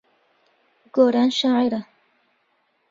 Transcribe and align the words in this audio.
گۆران 0.95 1.29
شاعیرە. 1.39 1.81